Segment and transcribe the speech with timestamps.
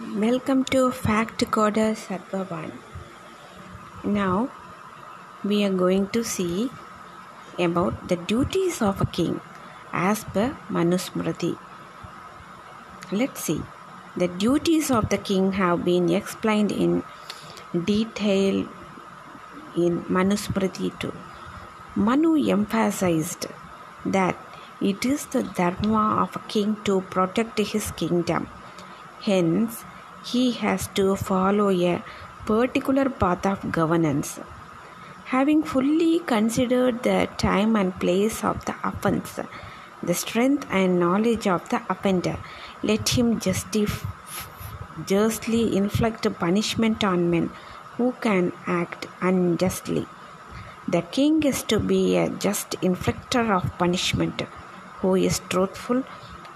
[0.00, 2.70] Welcome to Fact Coder Sarvavan.
[4.02, 4.48] Now
[5.44, 6.70] we are going to see
[7.58, 9.42] about the duties of a king
[9.92, 11.58] as per Manusmriti.
[13.12, 13.60] Let's see.
[14.16, 17.02] The duties of the king have been explained in
[17.84, 18.66] detail
[19.76, 21.12] in Manusmriti too.
[21.94, 23.48] Manu emphasized
[24.06, 24.34] that
[24.80, 28.48] it is the dharma of a king to protect his kingdom.
[29.22, 29.84] Hence,
[30.24, 32.02] he has to follow a
[32.46, 34.40] particular path of governance.
[35.26, 39.38] Having fully considered the time and place of the offense,
[40.02, 42.36] the strength and knowledge of the offender,
[42.82, 44.06] let him justif-
[45.06, 47.50] justly inflict punishment on men
[47.96, 50.06] who can act unjustly.
[50.88, 54.42] The king is to be a just inflictor of punishment,
[55.00, 56.02] who is truthful,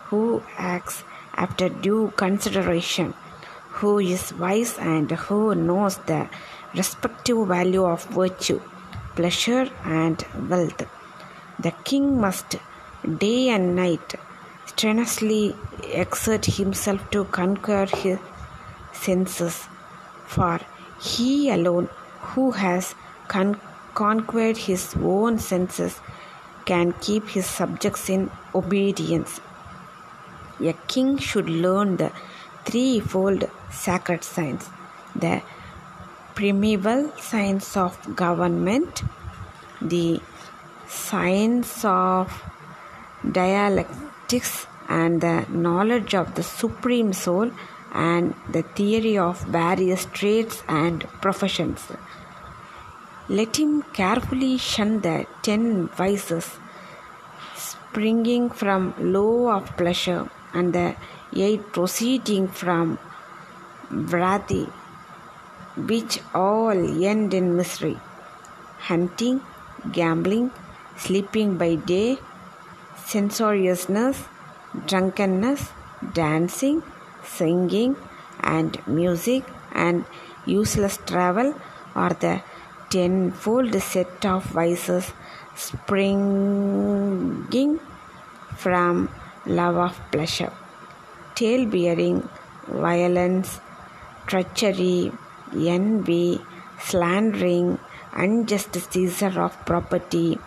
[0.07, 1.05] who acts
[1.37, 3.15] after due consideration
[3.79, 6.29] who is wise and who knows the
[6.75, 8.61] respective value of virtue,
[9.17, 10.87] pleasure, and wealth.
[11.59, 12.57] The king must
[13.19, 14.15] day and night
[14.67, 15.55] strenuously
[15.93, 18.19] exert himself to conquer his
[18.93, 19.69] senses,
[20.27, 20.61] for
[21.01, 21.89] he alone
[22.21, 22.95] who has
[23.29, 23.61] con-
[23.95, 26.01] conquered his own senses
[26.65, 29.41] can keep his subjects in obedience.
[30.61, 32.13] A king should learn the
[32.65, 34.69] threefold sacred science
[35.15, 35.43] the
[36.35, 39.03] primeval science of government,
[39.81, 40.21] the
[40.89, 42.43] science of
[43.31, 47.51] dialectics, and the knowledge of the supreme soul,
[47.93, 51.87] and the theory of various trades and professions.
[53.29, 56.59] Let him carefully shun the ten vices
[57.57, 60.95] springing from law of pleasure and the
[61.35, 62.99] eight proceeding from
[63.91, 64.71] vrati,
[65.77, 67.99] which all end in misery.
[68.79, 69.41] Hunting,
[69.93, 70.51] gambling,
[70.97, 72.19] sleeping by day,
[73.05, 74.25] censoriousness,
[74.87, 75.71] drunkenness,
[76.13, 76.83] dancing,
[77.25, 77.97] singing,
[78.41, 80.05] and music, and
[80.47, 81.55] useless travel
[81.95, 82.43] are the
[82.91, 85.13] tenfold set of vices
[85.57, 87.81] springing
[88.57, 89.09] from
[89.47, 90.53] love of pleasure.
[91.35, 92.29] Tale bearing,
[92.69, 93.61] violence,
[94.27, 95.13] treachery,
[95.55, 96.41] envy,
[96.81, 97.79] slandering,
[98.13, 100.39] unjust seizure of property,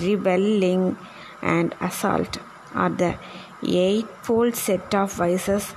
[0.00, 0.96] rebelling,
[1.42, 2.38] and assault
[2.74, 3.16] are the
[3.62, 5.74] eightfold set of vices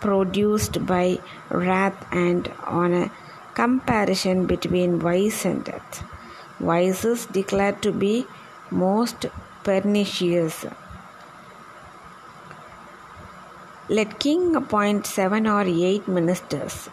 [0.00, 1.18] produced by
[1.50, 3.10] wrath and on a
[3.54, 6.04] comparison between vice and death.
[6.60, 8.26] Vices declared to be
[8.70, 9.26] most
[9.64, 10.66] pernicious.
[13.88, 16.88] Let king appoint seven or eight ministers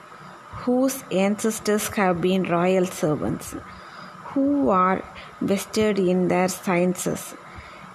[0.61, 3.55] whose ancestors have been royal servants,
[4.25, 5.03] who are
[5.41, 7.33] vested in their sciences,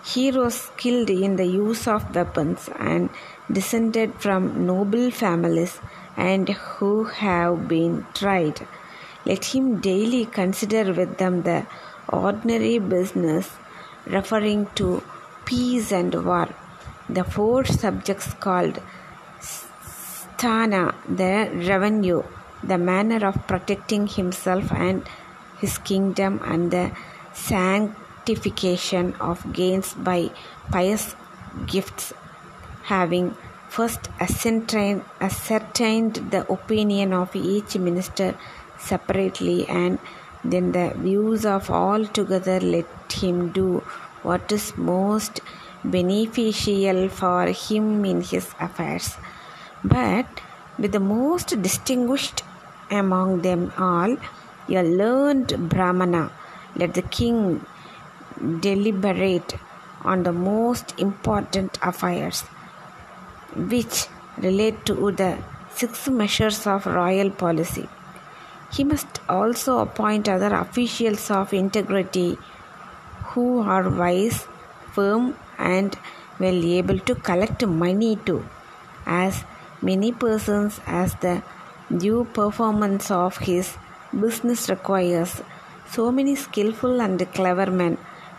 [0.05, 3.09] heroes skilled in the use of weapons and
[3.53, 5.81] descended from noble families
[6.17, 8.67] and who have been tried.
[9.25, 11.67] Let him daily consider with them the
[12.09, 13.49] ordinary business
[14.07, 15.05] referring to
[15.45, 16.49] peace and war
[17.09, 18.81] the four subjects called
[19.41, 22.23] sthana, the revenue,
[22.63, 25.03] the manner of protecting himself and
[25.61, 26.91] his kingdom, and the
[27.33, 30.31] sanctification of gains by
[30.71, 31.17] pious
[31.67, 32.13] gifts,
[32.85, 33.35] having
[33.69, 38.37] first ascertained, ascertained the opinion of each minister
[38.79, 39.99] separately and
[40.45, 43.79] then the views of all together, let him do
[44.23, 45.41] what is most
[45.85, 49.17] beneficial for him in his affairs.
[49.85, 50.27] But
[50.79, 52.43] with the most distinguished
[52.91, 54.17] among them all,
[54.69, 56.31] a learned Brahmana,
[56.77, 57.65] let the king
[58.61, 59.55] deliberate
[60.03, 62.43] on the most important affairs
[63.57, 64.07] which
[64.37, 65.39] relate to the
[65.71, 67.89] six measures of royal policy.
[68.73, 72.39] He must also appoint other officials of integrity
[73.31, 74.47] who are wise,
[74.93, 75.97] firm, and
[76.39, 78.45] will be able to collect money too,
[79.07, 79.45] as
[79.83, 81.43] many persons as the
[81.97, 83.77] due performance of his
[84.19, 85.43] business requires.
[85.91, 87.97] So many skillful and clever men,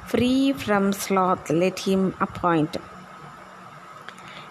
[0.07, 2.77] free from sloth, let him appoint.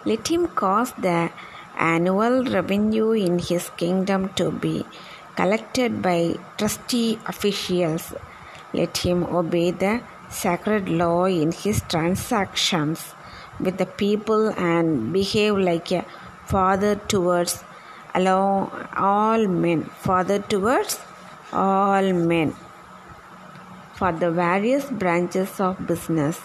[0.04, 1.30] Let him cause the
[1.78, 4.84] annual revenue in his kingdom to be
[5.36, 8.14] collected by trusty officials.
[8.72, 10.00] Let him obey the
[10.30, 13.14] sacred law in his transactions
[13.60, 16.04] with the people and behave like a
[16.46, 17.64] father towards
[18.14, 20.98] along all men, father towards
[21.52, 22.54] all men.
[23.94, 26.40] For the various branches of business,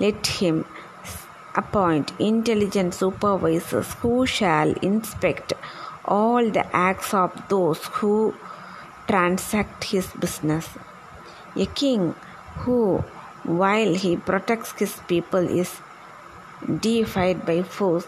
[0.00, 0.64] let him
[1.54, 5.52] appoint intelligent supervisors who shall inspect
[6.04, 8.34] all the acts of those who
[9.06, 10.68] transact his business.
[11.56, 12.14] A king
[12.62, 13.04] who,
[13.44, 15.80] while he protects his people, is
[16.80, 18.06] deified by force,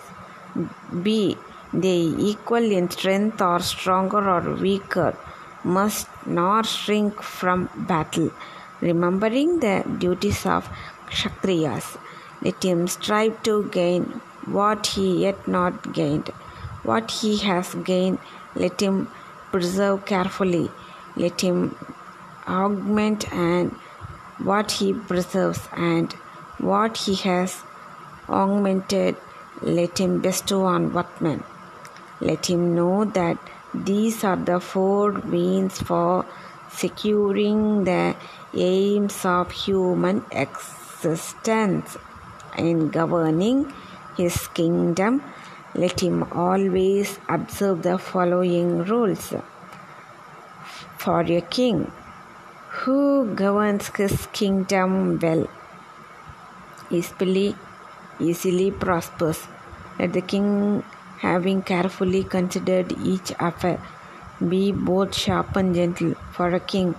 [1.03, 1.37] be
[1.73, 2.01] they
[2.31, 5.17] equal in strength or stronger or weaker,
[5.65, 8.31] must not shrink from battle,
[8.81, 10.69] remembering the duties of
[11.09, 11.99] Kshatriyas.
[12.43, 14.05] Let him strive to gain
[14.47, 16.29] what he yet not gained.
[16.83, 18.19] What he has gained,
[18.55, 19.09] let him
[19.51, 20.71] preserve carefully.
[21.17, 21.77] Let him
[22.47, 23.75] augment and
[24.39, 26.13] what he preserves and
[26.59, 27.63] what he has
[28.29, 29.17] augmented,
[29.63, 31.43] let him bestow on workmen.
[32.21, 33.39] Let him know that
[33.75, 36.25] these are the four means for
[36.71, 38.17] securing the
[38.55, 41.97] aims of human existence
[42.57, 43.73] in governing
[44.17, 45.23] his kingdom.
[45.75, 49.35] Let him always observe the following rules.
[50.97, 51.93] For a king
[52.81, 55.49] who governs his kingdom well
[56.91, 57.55] easily,
[58.21, 59.41] easily prospers.
[59.99, 60.85] Let the king,
[61.19, 63.81] having carefully considered each affair,
[64.49, 66.15] be both sharp and gentle.
[66.33, 66.95] For a king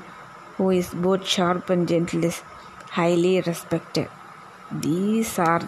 [0.56, 2.42] who is both sharp and gentle is
[2.90, 4.10] highly respected.
[4.72, 5.62] These are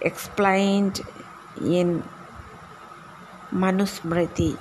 [0.00, 1.00] explained
[1.60, 2.02] in
[3.52, 4.58] Manusmriti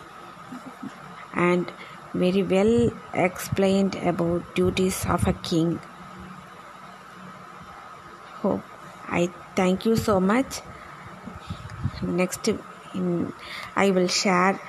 [1.34, 1.72] and
[2.14, 5.80] very well explained about duties of a king.
[8.42, 8.64] Hope
[9.08, 10.62] I thank you so much.
[12.02, 13.34] Next, in,
[13.76, 14.60] I will share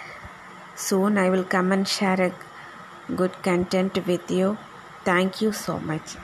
[0.75, 1.19] soon.
[1.19, 4.59] I will come and share a good content with you.
[5.05, 6.17] Thank you so much.